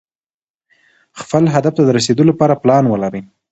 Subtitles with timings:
[1.19, 3.21] خپل هدف ته د رسېدو لپاره پلان ولرئ.